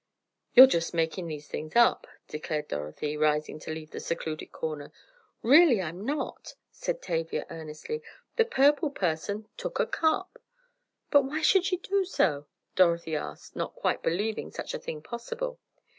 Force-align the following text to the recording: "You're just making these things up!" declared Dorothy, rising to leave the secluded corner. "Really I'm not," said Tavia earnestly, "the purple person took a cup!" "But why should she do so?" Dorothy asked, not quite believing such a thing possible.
"You're 0.55 0.65
just 0.65 0.95
making 0.95 1.27
these 1.27 1.47
things 1.47 1.75
up!" 1.75 2.07
declared 2.27 2.69
Dorothy, 2.69 3.15
rising 3.15 3.59
to 3.59 3.71
leave 3.71 3.91
the 3.91 3.99
secluded 3.99 4.51
corner. 4.51 4.91
"Really 5.43 5.79
I'm 5.79 6.03
not," 6.03 6.55
said 6.71 7.03
Tavia 7.03 7.45
earnestly, 7.51 8.01
"the 8.35 8.43
purple 8.45 8.89
person 8.89 9.47
took 9.57 9.79
a 9.79 9.85
cup!" 9.85 10.41
"But 11.11 11.25
why 11.25 11.41
should 11.43 11.65
she 11.65 11.77
do 11.77 12.03
so?" 12.03 12.47
Dorothy 12.75 13.15
asked, 13.15 13.55
not 13.55 13.75
quite 13.75 14.01
believing 14.01 14.49
such 14.49 14.73
a 14.73 14.79
thing 14.79 15.03
possible. 15.03 15.59